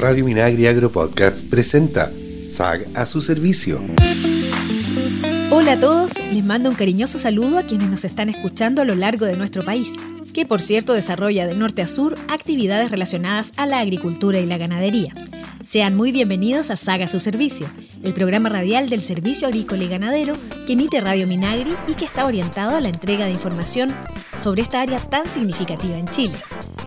[0.00, 2.10] Radio Minagri Agro Podcast presenta
[2.50, 3.84] SAG a su servicio.
[5.50, 8.94] Hola a todos, les mando un cariñoso saludo a quienes nos están escuchando a lo
[8.94, 9.96] largo de nuestro país,
[10.32, 14.56] que por cierto desarrolla de norte a sur actividades relacionadas a la agricultura y la
[14.56, 15.12] ganadería.
[15.62, 17.68] Sean muy bienvenidos a Saga Su Servicio,
[18.02, 20.32] el programa radial del Servicio Agrícola y Ganadero
[20.66, 23.94] que emite Radio Minagri y que está orientado a la entrega de información
[24.38, 26.36] sobre esta área tan significativa en Chile.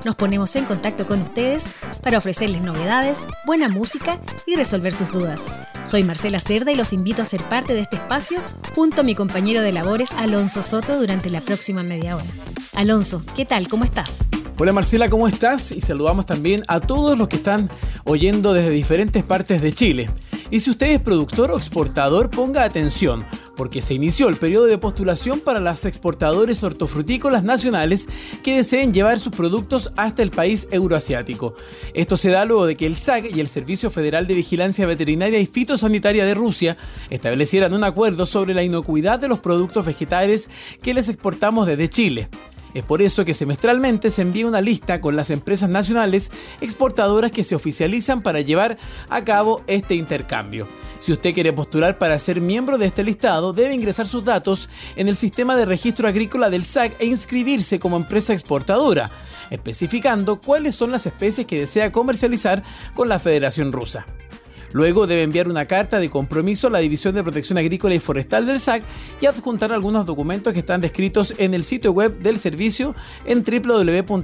[0.04, 1.70] Nos ponemos en contacto con ustedes
[2.02, 5.50] para ofrecerles novedades, buena música y resolver sus dudas.
[5.86, 8.42] Soy Marcela Cerda y los invito a ser parte de este espacio
[8.76, 12.26] junto a mi compañero de labores Alonso Soto durante la próxima media hora.
[12.74, 13.70] Alonso, ¿qué tal?
[13.70, 14.26] ¿Cómo estás?
[14.60, 15.72] Hola Marcela, ¿cómo estás?
[15.72, 17.70] Y saludamos también a todos los que están
[18.04, 20.10] oyendo desde diferentes partes de Chile.
[20.54, 23.26] Y si usted es productor o exportador, ponga atención,
[23.58, 28.08] porque se inició el periodo de postulación para las exportadores hortofrutícolas nacionales
[28.44, 31.56] que deseen llevar sus productos hasta el país euroasiático.
[31.96, 35.40] Esto se da luego de que el SAG y el Servicio Federal de Vigilancia Veterinaria
[35.40, 36.78] y Fitosanitaria de Rusia
[37.10, 40.52] establecieran un acuerdo sobre la inocuidad de los productos vegetales
[40.84, 42.30] que les exportamos desde Chile.
[42.74, 47.44] Es por eso que semestralmente se envía una lista con las empresas nacionales exportadoras que
[47.44, 48.78] se oficializan para llevar
[49.10, 50.68] a cabo este intercambio.
[50.98, 55.08] Si usted quiere postular para ser miembro de este listado, debe ingresar sus datos en
[55.08, 59.12] el sistema de registro agrícola del SAC e inscribirse como empresa exportadora,
[59.50, 62.64] especificando cuáles son las especies que desea comercializar
[62.96, 64.06] con la Federación Rusa.
[64.74, 68.46] Luego debe enviar una carta de compromiso a la División de Protección Agrícola y Forestal
[68.46, 68.84] del SAC
[69.22, 74.24] y adjuntar algunos documentos que están descritos en el sitio web del servicio en www.sac.cl.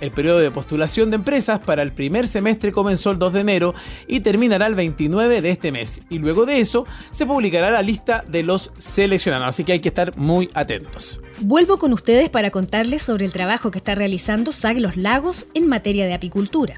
[0.00, 3.74] El periodo de postulación de empresas para el primer semestre comenzó el 2 de enero
[4.06, 6.02] y terminará el 29 de este mes.
[6.08, 9.88] Y luego de eso se publicará la lista de los seleccionados, así que hay que
[9.88, 11.20] estar muy atentos.
[11.40, 15.68] Vuelvo con ustedes para contarles sobre el trabajo que está realizando SAC Los Lagos en
[15.68, 16.76] materia de apicultura.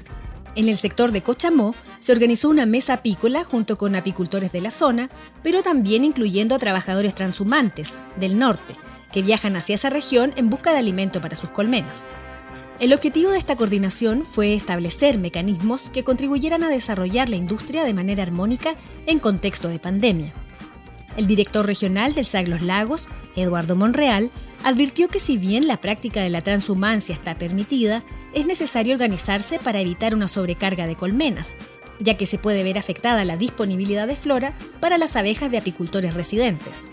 [0.55, 4.71] En el sector de Cochamó se organizó una mesa apícola junto con apicultores de la
[4.71, 5.09] zona,
[5.43, 8.75] pero también incluyendo a trabajadores transhumantes del norte,
[9.13, 12.05] que viajan hacia esa región en busca de alimento para sus colmenas.
[12.81, 17.93] El objetivo de esta coordinación fue establecer mecanismos que contribuyeran a desarrollar la industria de
[17.93, 18.75] manera armónica
[19.05, 20.33] en contexto de pandemia.
[21.15, 24.31] El director regional del SAG Los Lagos, Eduardo Monreal,
[24.63, 28.01] advirtió que si bien la práctica de la transhumancia está permitida,
[28.33, 31.53] es necesario organizarse para evitar una sobrecarga de colmenas,
[31.99, 36.13] ya que se puede ver afectada la disponibilidad de flora para las abejas de apicultores
[36.13, 36.87] residentes.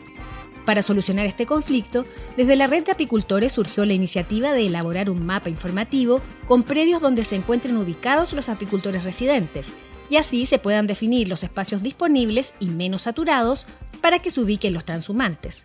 [0.65, 2.04] Para solucionar este conflicto,
[2.37, 7.00] desde la red de apicultores surgió la iniciativa de elaborar un mapa informativo con predios
[7.00, 9.72] donde se encuentren ubicados los apicultores residentes,
[10.10, 13.66] y así se puedan definir los espacios disponibles y menos saturados
[14.00, 15.65] para que se ubiquen los transhumantes.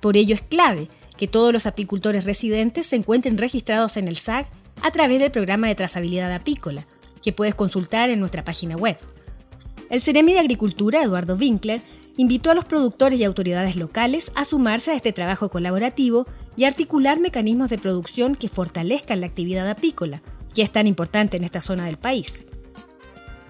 [0.00, 4.48] Por ello es clave que todos los apicultores residentes se encuentren registrados en el SAG
[4.80, 6.86] a través del programa de trazabilidad apícola,
[7.22, 8.96] que puedes consultar en nuestra página web.
[9.90, 11.82] El Ceremi de Agricultura, Eduardo Winkler,
[12.16, 17.20] invitó a los productores y autoridades locales a sumarse a este trabajo colaborativo y articular
[17.20, 20.22] mecanismos de producción que fortalezcan la actividad apícola,
[20.54, 22.42] que es tan importante en esta zona del país.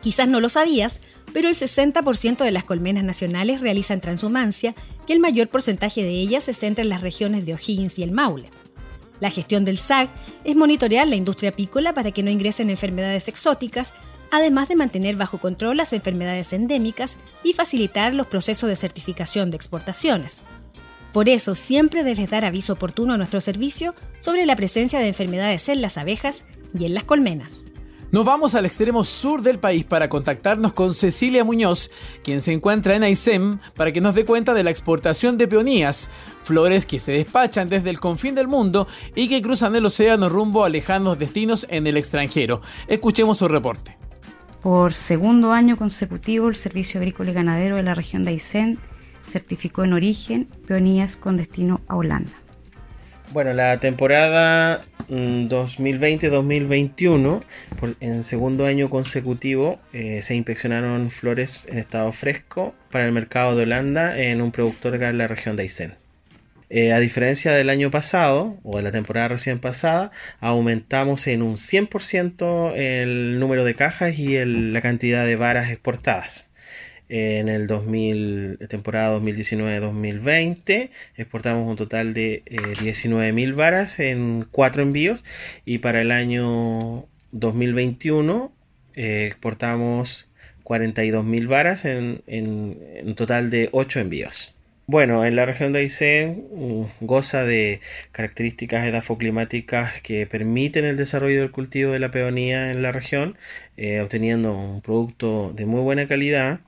[0.00, 1.00] Quizás no lo sabías,
[1.33, 4.75] pero el 60% de las colmenas nacionales realizan transhumancia
[5.06, 8.10] y el mayor porcentaje de ellas se centra en las regiones de O'Higgins y el
[8.10, 8.50] Maule.
[9.22, 10.09] La gestión del SAG
[10.43, 13.94] es monitorear la industria apícola para que no ingresen enfermedades exóticas,
[14.33, 19.56] además de mantener bajo control las enfermedades endémicas y facilitar los procesos de certificación de
[19.56, 20.43] exportaciones.
[21.12, 25.69] Por eso siempre debes dar aviso oportuno a nuestro servicio sobre la presencia de enfermedades
[25.69, 26.44] en las abejas
[26.77, 27.72] y en las colmenas.
[28.12, 31.90] Nos vamos al extremo sur del país para contactarnos con Cecilia Muñoz,
[32.22, 36.10] quien se encuentra en Aysén, para que nos dé cuenta de la exportación de peonías,
[36.44, 40.62] flores que se despachan desde el confín del mundo y que cruzan el océano rumbo
[40.62, 42.60] a lejanos destinos en el extranjero.
[42.86, 43.96] Escuchemos su reporte.
[44.60, 48.78] Por segundo año consecutivo, el Servicio Agrícola y Ganadero de la región de Aysén
[49.26, 52.42] certificó en origen peonías con destino a Holanda.
[53.32, 57.44] Bueno, la temporada 2020-2021,
[57.80, 63.54] mm, en segundo año consecutivo, eh, se inspeccionaron flores en estado fresco para el mercado
[63.54, 65.97] de Holanda en un productor de la región de Aysén.
[66.70, 70.10] Eh, a diferencia del año pasado, o de la temporada recién pasada,
[70.41, 76.50] aumentamos en un 100% el número de cajas y la cantidad de varas exportadas
[77.09, 85.25] en el 2000, temporada 2019-2020 exportamos un total de eh, 19.000 varas en cuatro envíos
[85.65, 88.53] y para el año 2021
[88.95, 90.28] eh, exportamos
[90.65, 94.54] 42.000 varas en, un total de 8 envíos.
[94.87, 101.41] Bueno, en la región de Aysén mm, goza de características edafoclimáticas que permiten el desarrollo
[101.41, 103.37] del cultivo de la peonía en la región,
[103.77, 106.60] eh, obteniendo un producto de muy buena calidad.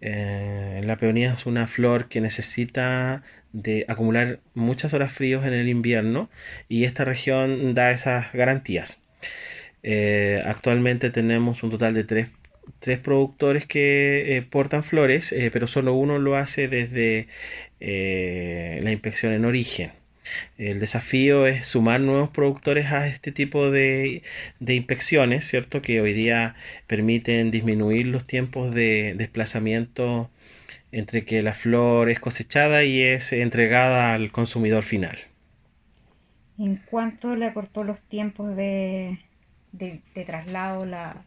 [0.00, 3.22] Eh, la peonía es una flor que necesita
[3.52, 6.30] de acumular muchas horas fríos en el invierno
[6.68, 9.00] y esta región da esas garantías.
[9.82, 12.28] Eh, actualmente tenemos un total de tres
[12.78, 17.26] tres productores que eh, portan flores, pero solo uno lo hace desde
[17.80, 19.99] la inspección en origen.
[20.58, 24.22] El desafío es sumar nuevos productores a este tipo de,
[24.58, 25.82] de, inspecciones, ¿cierto?
[25.82, 26.54] Que hoy día
[26.86, 30.30] permiten disminuir los tiempos de desplazamiento
[30.92, 35.18] entre que la flor es cosechada y es entregada al consumidor final.
[36.58, 39.18] ¿En cuánto le acortó los tiempos de,
[39.72, 41.24] de, de traslado la,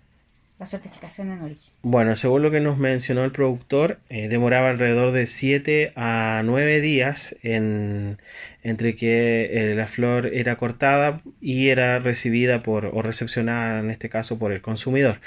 [0.65, 1.73] certificación en origen?
[1.81, 6.81] Bueno, según lo que nos mencionó el productor, eh, demoraba alrededor de 7 a 9
[6.81, 8.17] días en,
[8.61, 14.09] entre que eh, la flor era cortada y era recibida por o recepcionada en este
[14.09, 15.19] caso por el consumidor.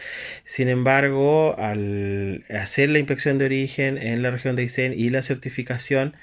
[0.44, 5.22] Sin embargo, al hacer la inspección de origen en la región de Aysén y la
[5.22, 6.14] certificación,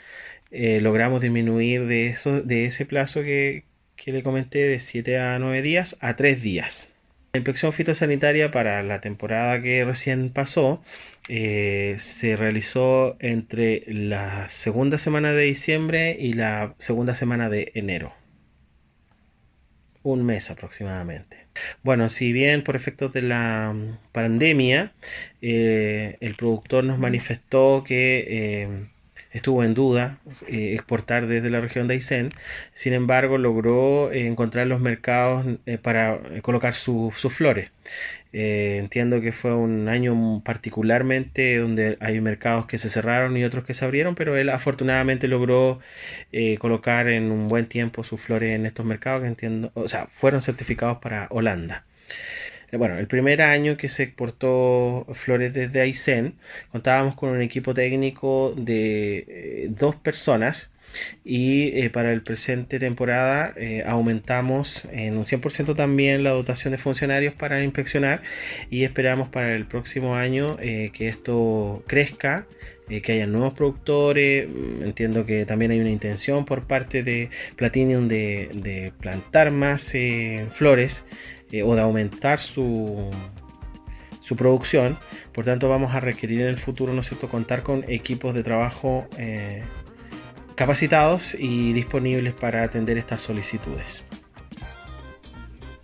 [0.52, 3.66] eh, logramos disminuir de, eso, de ese plazo que,
[3.96, 6.93] que le comenté de 7 a 9 días a 3 días.
[7.36, 10.84] La inspección fitosanitaria para la temporada que recién pasó
[11.28, 18.14] eh, se realizó entre la segunda semana de diciembre y la segunda semana de enero.
[20.04, 21.48] Un mes aproximadamente.
[21.82, 23.76] Bueno, si bien por efectos de la
[24.12, 24.94] pandemia,
[25.42, 28.90] eh, el productor nos manifestó que eh,
[29.34, 32.30] estuvo en duda eh, exportar desde la región de Aysén,
[32.74, 37.72] sin embargo logró eh, encontrar los mercados eh, para colocar sus flores.
[38.32, 43.74] entiendo que fue un año particularmente donde hay mercados que se cerraron y otros que
[43.74, 45.80] se abrieron, pero él afortunadamente logró
[46.60, 50.42] colocar en un buen tiempo sus flores en estos mercados que entiendo, o sea, fueron
[50.42, 51.86] certificados para Holanda.
[52.74, 56.36] Eh, bueno, el primer año que se exportó flores desde Aysén,
[56.72, 60.72] contábamos con un equipo técnico de eh, dos personas
[61.24, 63.54] y eh, para el presente temporada
[63.86, 68.22] aumentamos en un 100% también la dotación de funcionarios para inspeccionar
[68.70, 72.48] y esperamos para el próximo año que esto crezca
[73.02, 74.48] que haya nuevos productores.
[74.48, 79.94] Mm, entiendo que también hay una intención por parte de Platinum de, de plantar más
[80.52, 81.04] flores
[81.54, 83.12] eh, o de aumentar su,
[84.22, 84.98] su producción.
[85.32, 88.42] Por tanto, vamos a requerir en el futuro, ¿no es cierto?, contar con equipos de
[88.42, 89.64] trabajo eh,
[90.56, 94.04] capacitados y disponibles para atender estas solicitudes.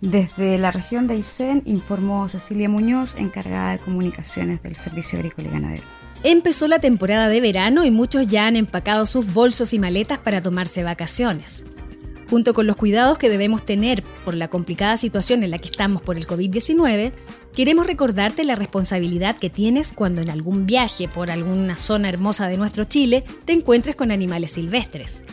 [0.00, 5.52] Desde la región de Aysén informó Cecilia Muñoz, encargada de comunicaciones del Servicio Agrícola y
[5.52, 5.84] Ganadero.
[6.24, 10.42] Empezó la temporada de verano y muchos ya han empacado sus bolsos y maletas para
[10.42, 11.64] tomarse vacaciones.
[12.30, 16.00] Junto con los cuidados que debemos tener por la complicada situación en la que estamos
[16.00, 17.10] por el COVID-19,
[17.56, 22.56] queremos recordarte la responsabilidad que tienes cuando en algún viaje por alguna zona hermosa de
[22.56, 25.24] nuestro Chile te encuentres con animales silvestres.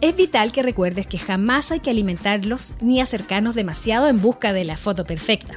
[0.00, 4.62] Es vital que recuerdes que jamás hay que alimentarlos ni acercarnos demasiado en busca de
[4.62, 5.56] la foto perfecta.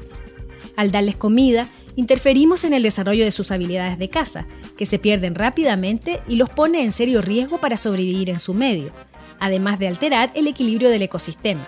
[0.75, 4.47] Al darles comida, interferimos en el desarrollo de sus habilidades de caza,
[4.77, 8.91] que se pierden rápidamente y los pone en serio riesgo para sobrevivir en su medio,
[9.39, 11.67] además de alterar el equilibrio del ecosistema.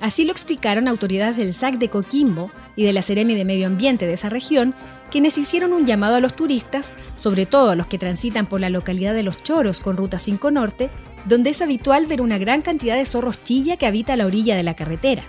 [0.00, 4.06] Así lo explicaron autoridades del SAC de Coquimbo y de la Ceremi de Medio Ambiente
[4.06, 4.74] de esa región,
[5.10, 8.70] quienes hicieron un llamado a los turistas, sobre todo a los que transitan por la
[8.70, 10.90] localidad de Los Choros con Ruta 5 Norte,
[11.26, 14.62] donde es habitual ver una gran cantidad de zorros chilla que habita la orilla de
[14.62, 15.22] la carretera.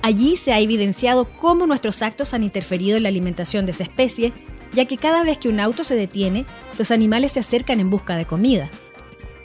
[0.00, 4.32] Allí se ha evidenciado cómo nuestros actos han interferido en la alimentación de esa especie,
[4.72, 6.46] ya que cada vez que un auto se detiene,
[6.78, 8.68] los animales se acercan en busca de comida.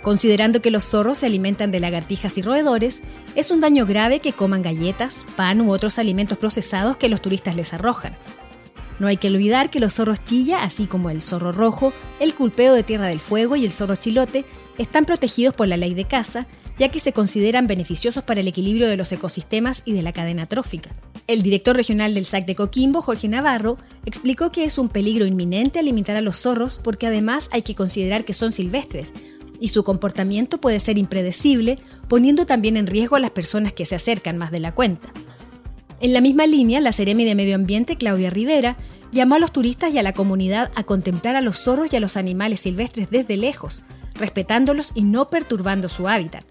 [0.02, 3.02] Considerando que los zorros se alimentan de lagartijas y roedores,
[3.36, 7.56] es un daño grave que coman galletas, pan u otros alimentos procesados que los turistas
[7.56, 8.16] les arrojan.
[9.00, 12.74] No hay que olvidar que los zorros chilla, así como el zorro rojo, el culpeo
[12.74, 14.46] de Tierra del Fuego y el zorro chilote,
[14.78, 18.88] están protegidos por la ley de caza, ya que se consideran beneficiosos para el equilibrio
[18.88, 20.92] de los ecosistemas y de la cadena trófica.
[21.28, 25.80] El director regional del SAC de Coquimbo, Jorge Navarro, explicó que es un peligro inminente
[25.80, 29.14] alimentar a los zorros porque además hay que considerar que son silvestres,
[29.60, 33.96] y su comportamiento puede ser impredecible, poniendo también en riesgo a las personas que se
[33.96, 35.12] acercan más de la cuenta.
[36.00, 38.78] En la misma línea, la Seremi de Medio Ambiente, Claudia Rivera,
[39.12, 42.00] llamó a los turistas y a la comunidad a contemplar a los zorros y a
[42.00, 43.82] los animales silvestres desde lejos,
[44.16, 46.46] respetándolos y no perturbando su hábitat.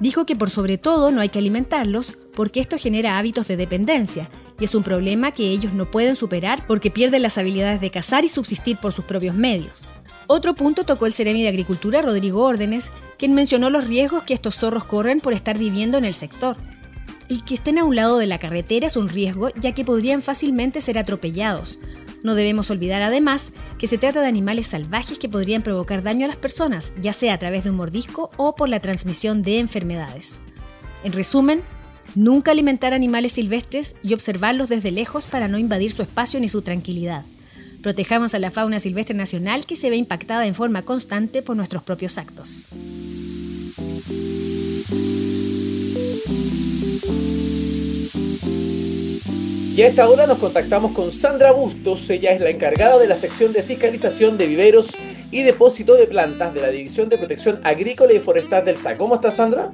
[0.00, 4.28] Dijo que por sobre todo no hay que alimentarlos porque esto genera hábitos de dependencia
[4.58, 8.24] y es un problema que ellos no pueden superar porque pierden las habilidades de cazar
[8.24, 9.88] y subsistir por sus propios medios.
[10.26, 14.56] Otro punto tocó el Ceremi de Agricultura, Rodrigo Órdenes, quien mencionó los riesgos que estos
[14.56, 16.56] zorros corren por estar viviendo en el sector.
[17.28, 20.22] El que estén a un lado de la carretera es un riesgo ya que podrían
[20.22, 21.78] fácilmente ser atropellados.
[22.22, 26.28] No debemos olvidar además que se trata de animales salvajes que podrían provocar daño a
[26.28, 30.40] las personas, ya sea a través de un mordisco o por la transmisión de enfermedades.
[31.04, 31.62] En resumen,
[32.14, 36.62] nunca alimentar animales silvestres y observarlos desde lejos para no invadir su espacio ni su
[36.62, 37.24] tranquilidad.
[37.82, 41.82] Protejamos a la fauna silvestre nacional que se ve impactada en forma constante por nuestros
[41.82, 42.68] propios actos.
[49.74, 53.16] Y a esta hora nos contactamos con Sandra Bustos, ella es la encargada de la
[53.16, 54.90] sección de fiscalización de viveros
[55.30, 58.96] y depósito de plantas de la División de Protección Agrícola y Forestal del SA.
[58.96, 59.72] ¿Cómo estás, Sandra?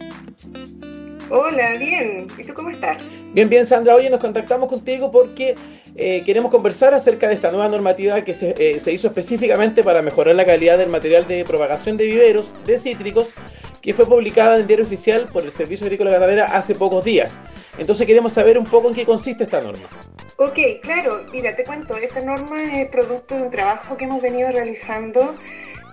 [1.30, 2.26] Hola, bien.
[2.38, 3.04] ¿Y tú cómo estás?
[3.34, 3.94] Bien, bien, Sandra.
[3.96, 5.54] Hoy nos contactamos contigo porque
[6.00, 10.36] eh, queremos conversar acerca de esta nueva normativa que eh, se, hizo específicamente para mejorar
[10.36, 13.34] la calidad del material de propagación de viveros de cítricos
[13.82, 17.40] que fue publicada en el Diario Oficial por el Servicio Agrícola Ganadera hace pocos días.
[17.78, 19.88] Entonces queremos saber un poco en qué consiste esta norma.
[20.36, 21.24] Ok, claro.
[21.32, 25.34] Mira, te cuento, esta norma es producto de un trabajo que hemos venido realizando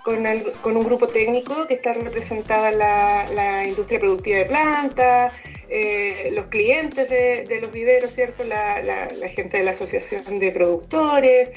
[0.04, 5.32] con, un grupo técnico que está representada la, la industria productiva de plantas,
[5.68, 8.44] eh, los clientes de, los viveros, ¿cierto?
[8.44, 11.50] La, gente de la asociación de productores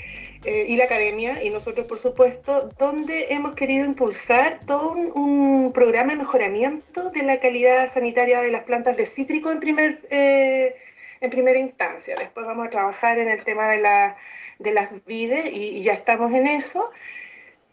[0.45, 6.13] eh, y la academia, y nosotros, por supuesto, donde hemos querido impulsar todo un, programa
[6.13, 10.75] de mejoramiento de la calidad sanitaria de las plantas de cítrico en, primer, eh,
[11.21, 12.15] en primera instancia.
[12.17, 14.17] Después vamos a trabajar en el tema de, la,
[14.57, 16.89] de las vides y ya estamos en eso.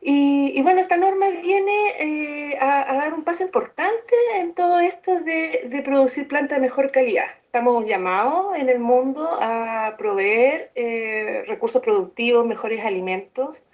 [0.00, 5.82] Y, bueno, esta norma viene eh, a, dar un paso importante en todo esto de,
[5.84, 7.26] producir plantas de mejor calidad.
[7.46, 13.66] Estamos llamados en el mundo a proveer eh, recursos productivos, mejores alimentos.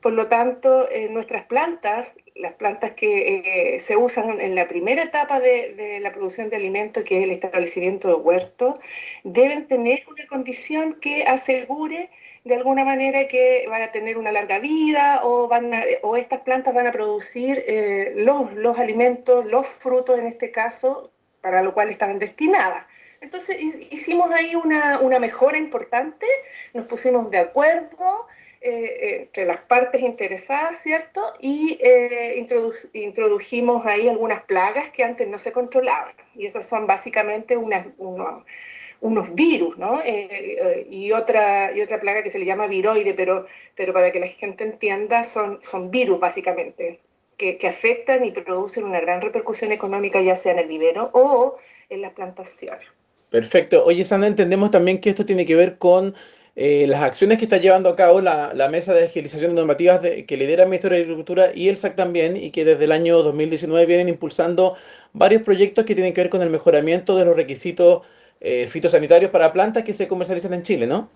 [0.00, 5.40] Por lo tanto, eh, nuestras plantas, las plantas que se usan en la primera etapa
[5.40, 8.76] de, de, la producción de alimentos, que es el establecimiento de huertos,
[9.24, 12.10] deben tener una condición que asegure
[12.48, 15.70] de alguna manera que van a tener una larga vida o, van
[16.02, 21.12] o estas plantas van a producir eh, los, los alimentos, los frutos en este caso,
[21.42, 22.86] para lo cual estaban destinadas.
[23.20, 23.58] Entonces
[23.90, 26.26] hicimos ahí una, una, mejora importante,
[26.72, 28.26] nos pusimos de acuerdo
[28.62, 31.34] eh, entre las partes interesadas, ¿cierto?
[31.40, 32.46] Y eh,
[32.94, 36.14] introdujimos ahí algunas plagas que antes no se controlaban.
[36.34, 37.84] Y esas son básicamente unas,
[39.00, 40.00] unos virus, ¿no?
[40.00, 44.10] Eh, eh, y, otra, y otra plaga que se le llama viroide, pero, pero para
[44.10, 47.00] que la gente entienda, son, son virus básicamente,
[47.36, 51.56] que, que afectan y producen una gran repercusión económica, ya sea en el vivero o
[51.88, 52.86] en las plantaciones.
[53.30, 53.84] Perfecto.
[53.84, 56.14] Oye, Sandra, entendemos también que esto tiene que ver con
[56.56, 60.26] eh, las acciones que está llevando a cabo la, la Mesa de Agilización Normativas de,
[60.26, 63.22] que lidera el Ministerio de Agricultura y el SAC también, y que desde el año
[63.22, 64.74] 2019 vienen impulsando
[65.12, 68.02] varios proyectos que tienen que ver con el mejoramiento de los requisitos
[68.40, 71.10] eh, fitosanitarios para plantas que se comercializan en Chile, ¿no?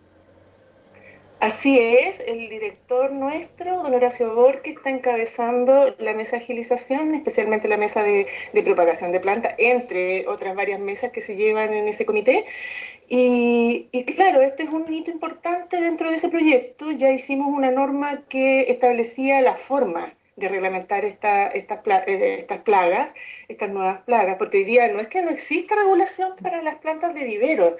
[1.42, 7.66] Así es, el director nuestro, don Horacio Borque, está encabezando la mesa de agilización, especialmente
[7.66, 8.28] la mesa de,
[8.62, 12.44] propagación de plantas, entre otras varias mesas que se llevan en ese comité.
[13.08, 16.92] Y, y, claro, este es un hito importante dentro de ese proyecto.
[16.92, 23.14] Ya hicimos una norma que establecía la forma de reglamentar esta, estas, eh, estas plagas,
[23.48, 27.14] estas nuevas plagas, porque hoy día no es que no exista regulación para las plantas
[27.14, 27.76] de vivero,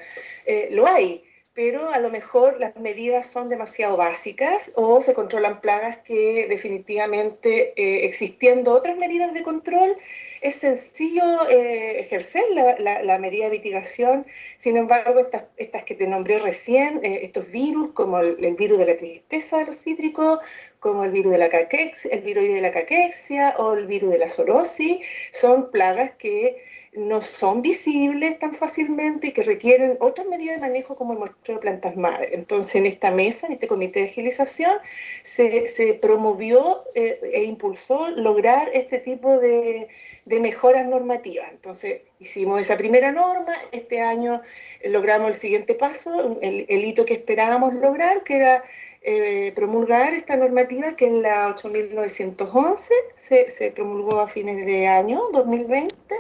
[0.47, 5.61] eh, lo hay, pero a lo mejor las medidas son demasiado básicas o se controlan
[5.61, 9.97] plagas que definitivamente eh, existiendo otras medidas de control
[10.43, 14.27] es sencillo ejercer la, medida de mitigación.
[14.59, 15.21] Sin embargo,
[15.57, 19.67] estas, que te nombré recién, estos virus como el, el, virus de la tristeza de
[19.67, 20.41] los cítricos,
[20.81, 24.19] como el virus de la caquexia, el virus de la caquexia o el virus de
[24.19, 24.99] la zoonosis,
[25.31, 30.95] son plagas que no son visibles tan fácilmente y que requieren otras medidas de manejo
[30.95, 32.31] como el muestreo de plantas madre.
[32.33, 34.77] Entonces, en esta mesa, en este comité de agilización,
[35.23, 39.89] se, se promovió eh, e impulsó lograr este tipo de,
[40.27, 41.51] de mejoras normativas.
[41.51, 44.43] Entonces, hicimos esa primera norma, este año
[44.85, 48.65] logramos el siguiente paso, el, el hito que esperábamos lograr, que era
[49.01, 55.23] eh, promulgar esta normativa que es la 8911, se, se promulgó a fines de año
[55.33, 56.17] 2020.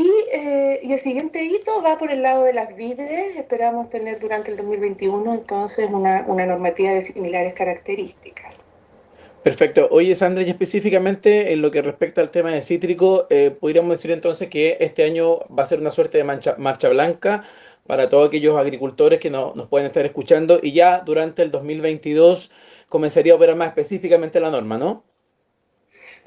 [0.00, 4.18] Y, eh, y, el siguiente hito va por el lado de las vides, esperamos tener
[4.18, 8.60] durante el 2021 entonces una, una normativa de similares características.
[9.42, 9.88] Perfecto.
[9.90, 14.10] Oye, Sandra, y específicamente en lo que respecta al tema de cítrico, eh, podríamos decir
[14.10, 17.44] entonces que este año va a ser una suerte de marcha blanca
[17.86, 22.50] para todos aquellos agricultores que no, nos pueden estar escuchando y ya durante el 2022
[22.88, 25.04] comenzaría a operar más específicamente la norma, ¿no?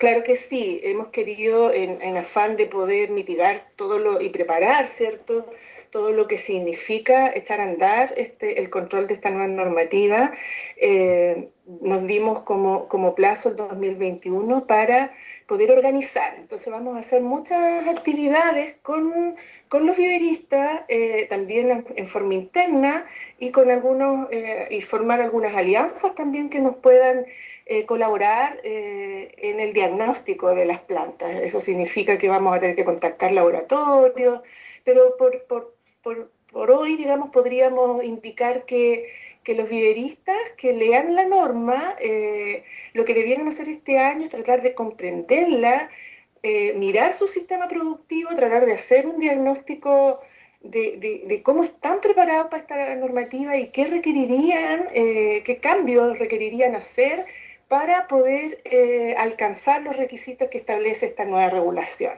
[0.03, 5.49] Claro que sí, hemos querido en, afán de poder mitigar todo lo y preparar, ¿cierto?
[5.91, 10.33] Todo lo que significa echar a andar este, el control de esta nueva normativa,
[10.75, 11.47] eh,
[11.79, 15.13] nos dimos como plazo el 2021 para
[15.47, 16.35] poder organizar.
[16.37, 19.35] Entonces vamos a hacer muchas actividades con,
[19.71, 23.05] los viveristas, eh, también en, forma interna
[23.39, 27.25] y con algunos, eh, y formar algunas alianzas también que nos puedan
[27.65, 31.41] eh, colaborar en el diagnóstico de las plantas.
[31.41, 34.41] Eso significa que vamos a tener que contactar laboratorios,
[34.83, 39.09] pero por, por, por, por hoy, digamos, podríamos indicar que
[39.43, 44.29] que los viveristas que lean la norma, eh, lo que debieran hacer este año es
[44.29, 45.89] tratar de comprenderla,
[46.41, 50.21] eh, mirar su sistema productivo, tratar de hacer un diagnóstico
[50.61, 57.25] de, cómo están preparados para esta normativa y qué requerirían, eh, qué cambios requerirían hacer
[57.73, 58.61] para poder
[59.17, 62.13] alcanzar los requisitos que establece esta nueva regulación.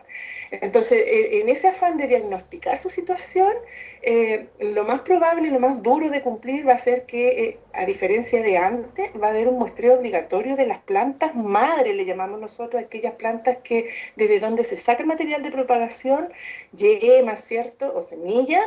[0.52, 3.54] Entonces, eh, en ese afán de diagnosticar su situación,
[4.02, 7.86] eh, lo más probable, lo más duro de cumplir va a ser que, eh, a
[7.86, 12.40] diferencia de antes, va a haber un muestreo obligatorio de las plantas madre, le llamamos
[12.40, 16.34] nosotros, aquellas plantas que desde donde se saca el material de propagación,
[17.24, 17.94] más ¿cierto?
[17.96, 18.66] O semillas,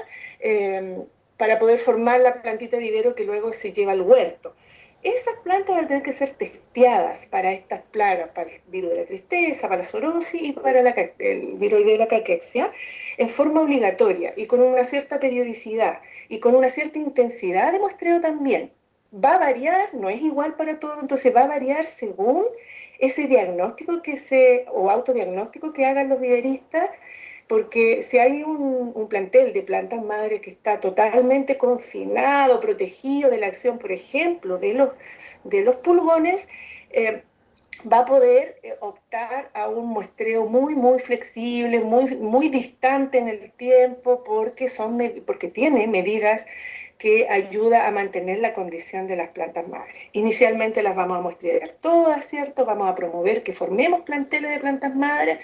[1.36, 4.54] para poder formar la plantita de vivero que luego se lleva al huerto.
[5.02, 8.96] Esas plantas van a tener que ser testeadas para estas plagas, para el virus de
[8.96, 12.72] la tristeza, para la zorosis y para el virus de la caquexia,
[13.16, 18.20] en forma obligatoria y con una cierta periodicidad y con una cierta intensidad de muestreo
[18.20, 18.72] también.
[19.14, 22.44] Va a variar, no es igual para todo, entonces va a variar según
[22.98, 26.90] ese diagnóstico que se, o autodiagnóstico que hagan los viveristas
[27.48, 33.46] porque si hay un, plantel de plantas madres que está totalmente confinado, protegido de la
[33.46, 34.90] acción, por ejemplo, de los,
[35.44, 36.48] de los pulgones,
[36.90, 37.22] eh,
[37.90, 43.28] va a poder eh, optar a un muestreo muy, muy flexible, muy, muy distante en
[43.28, 46.46] el tiempo, porque, son, porque tiene medidas
[46.98, 49.96] que ayuda a mantener la condición de las plantas madres.
[50.12, 52.66] Inicialmente las vamos a muestrear todas, ¿cierto?
[52.66, 55.38] Vamos a promover que formemos planteles de plantas madres.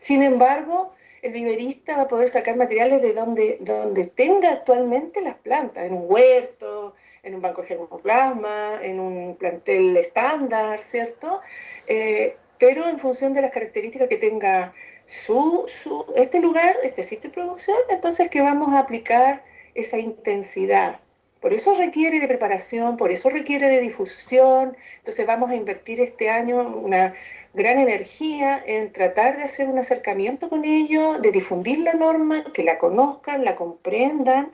[0.00, 5.36] Sin embargo, el viverista va a poder sacar materiales de donde, donde tenga actualmente las
[5.36, 11.40] plantas, en un huerto, en un banco de germoplasma, en un plantel estándar, ¿cierto?
[11.86, 14.72] Eh, pero en función de las características que tenga
[15.06, 19.42] su, su, este lugar, este sitio de producción, entonces que vamos a aplicar
[19.74, 21.00] esa intensidad.
[21.40, 24.76] Por eso requiere de preparación, por eso requiere de difusión.
[24.98, 27.14] Entonces vamos a invertir este año una,
[27.52, 32.62] gran energía en tratar de hacer un acercamiento con ellos, de difundir la norma, que
[32.62, 34.52] la conozcan, la comprendan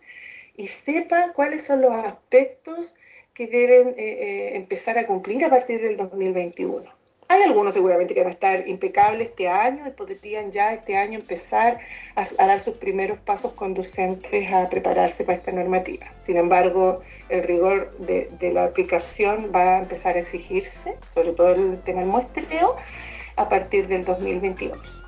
[0.56, 2.94] y sepan cuáles son los aspectos
[3.34, 6.95] que deben eh, eh, empezar a cumplir a partir del 2021.
[7.28, 11.18] Hay algunos seguramente que van a estar impecables este año y podrían ya este año
[11.18, 11.78] empezar
[12.14, 16.06] a, dar sus primeros pasos conducentes a prepararse para esta normativa.
[16.20, 21.80] Sin embargo, el rigor de, la aplicación va a empezar a exigirse, sobre todo el
[21.82, 22.76] tema del muestreo,
[23.34, 25.04] a partir del 2022.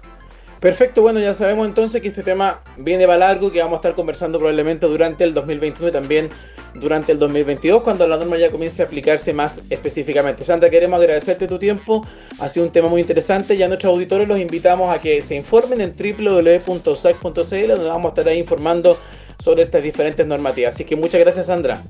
[0.59, 3.95] Perfecto, bueno, ya sabemos entonces que este tema viene para largo, que vamos a estar
[3.95, 6.31] conversando probablemente durante el 2021 y también
[6.79, 10.45] durante el 2022, cuando la norma ya comience a aplicarse más específicamente.
[10.45, 12.07] Sandra, queremos agradecerte tu tiempo,
[12.39, 15.35] ha sido un tema muy interesante y a nuestros auditores los invitamos a que se
[15.35, 17.33] informen en www.sac.cl,
[17.69, 18.99] donde vamos a estar ahí informando
[19.43, 20.75] sobre estas diferentes normativas.
[20.75, 21.83] Así que muchas gracias, Sandra.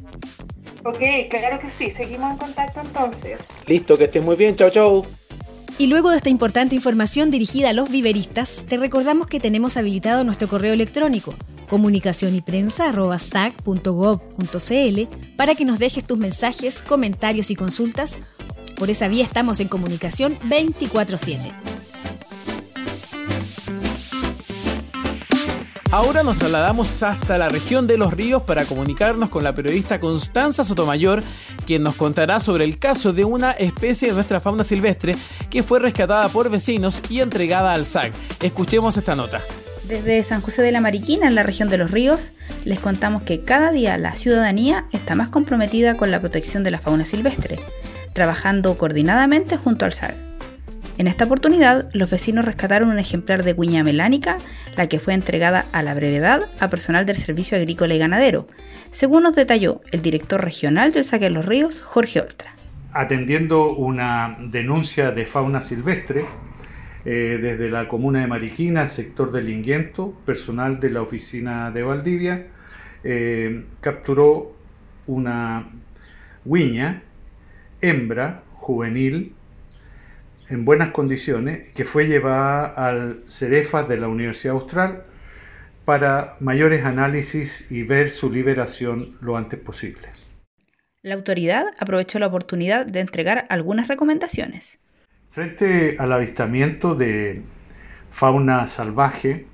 [0.85, 3.41] Ok, claro que sí, seguimos en contacto entonces.
[3.67, 5.07] Listo, que estés muy bien, chao, chao.
[5.77, 10.25] Y luego de esta importante información dirigida a los viveristas, te recordamos que tenemos habilitado
[10.25, 11.35] nuestro correo electrónico
[11.69, 12.93] comunicación y prensa
[15.37, 18.19] para que nos dejes tus mensajes, comentarios y consultas.
[18.77, 21.53] Por esa vía estamos en comunicación 24/7.
[25.91, 30.63] Ahora nos trasladamos hasta la región de Los Ríos para comunicarnos con la periodista Constanza
[30.63, 31.23] Sotomayor,
[31.65, 35.17] quien nos contará sobre el caso de una especie de nuestra fauna silvestre
[35.49, 38.13] que fue rescatada por vecinos y entregada al SAC.
[38.43, 39.41] Escuchemos esta nota.
[39.89, 42.33] Desde San José de la Mariquina, en la región de Los Ríos,
[42.67, 46.79] les contamos que cada día la ciudadanía está más comprometida con la protección de la
[46.79, 47.59] fauna silvestre,
[48.13, 50.15] trabajando coordinadamente junto al SAC.
[50.99, 54.37] En esta oportunidad, los vecinos rescataron un ejemplar de guiña melánica,
[54.77, 58.47] la que fue entregada a la brevedad a personal del Servicio Agrícola y Ganadero,
[58.91, 62.55] según nos detalló el director regional del Saque de los Ríos, Jorge Oltra.
[62.93, 66.25] Atendiendo una denuncia de fauna silvestre,
[67.11, 72.49] eh, desde la comuna de Mariquina, sector del Linguiento, personal de la oficina de Valdivia,
[73.03, 74.55] eh, capturó
[75.07, 75.71] una
[76.45, 77.03] guiña,
[77.81, 79.33] hembra, juvenil,
[80.51, 85.05] en buenas condiciones, que fue llevada al Cerefas de la Universidad Austral
[85.87, 90.09] para mayores análisis y ver su liberación lo antes posible.
[91.01, 94.79] La autoridad aprovechó la oportunidad de entregar algunas recomendaciones.
[95.31, 97.43] Frente al avistamiento de
[98.11, 99.47] fauna salvaje,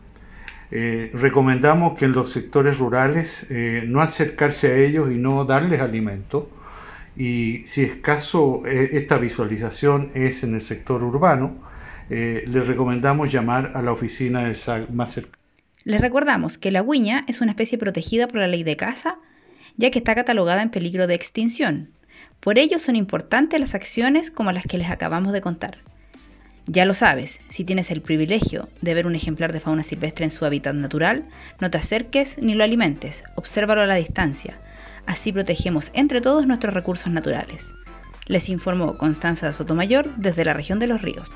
[0.70, 5.80] eh, recomendamos que en los sectores rurales eh, no acercarse a ellos y no darles
[5.80, 6.50] alimento.
[7.16, 11.56] Y si es caso, eh, esta visualización es en el sector urbano,
[12.10, 15.38] les recomendamos llamar a la oficina de SAG más cercana.
[15.84, 19.18] Les recordamos que la guiña es una especie protegida por la ley de caza,
[19.76, 21.90] ya que está catalogada en peligro de extinción.
[22.40, 25.78] Por ello son importantes las acciones como las que les acabamos de contar.
[26.66, 30.30] Ya lo sabes, si tienes el privilegio de ver un ejemplar de fauna silvestre en
[30.30, 31.28] su hábitat natural,
[31.60, 34.58] no te acerques ni lo alimentes, obsérvalo a la distancia.
[35.04, 37.74] Así protegemos entre todos nuestros recursos naturales.
[38.26, 41.30] Les informó Constanza Sotomayor desde la región de los ríos.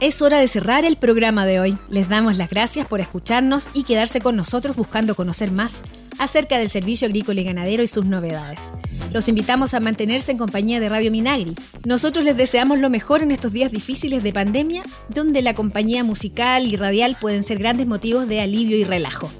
[0.00, 1.78] Es hora de cerrar el programa de hoy.
[1.90, 5.84] Les damos las gracias por escucharnos y quedarse con nosotros buscando conocer más
[6.20, 8.72] acerca del servicio agrícola y ganadero y sus novedades.
[9.12, 11.54] Los invitamos a mantenerse en compañía de Radio Minagri.
[11.84, 16.72] Nosotros les deseamos lo mejor en estos días difíciles de pandemia, donde la compañía musical
[16.72, 19.30] y radial pueden ser grandes motivos de alivio y relajo.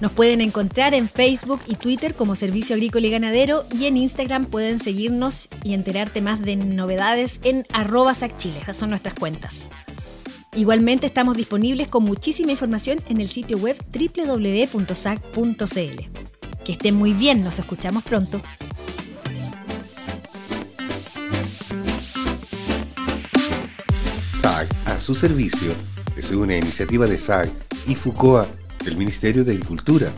[0.00, 4.46] Nos pueden encontrar en Facebook y Twitter como Servicio Agrícola y Ganadero y en Instagram
[4.46, 8.58] pueden seguirnos y enterarte más de novedades en arroba sacchile.
[8.58, 9.70] Esas son nuestras cuentas.
[10.56, 14.84] Igualmente estamos disponibles con muchísima información en el sitio web www.sac.cl.
[16.64, 18.40] Que estén muy bien, nos escuchamos pronto.
[24.40, 25.72] SAG a su servicio
[26.16, 27.50] es una iniciativa de SAG
[27.86, 28.48] y FUCOA
[28.82, 30.10] del Ministerio de Agricultura.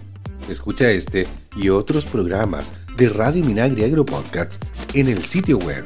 [0.48, 4.60] Escucha este y otros programas de Radio Minagri Agropodcasts
[4.94, 5.84] en el sitio web